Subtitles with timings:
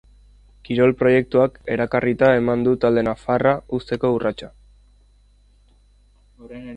[0.67, 4.53] Kirol proiektuak erakarrita eman du talde nafarra uzteko urratsa.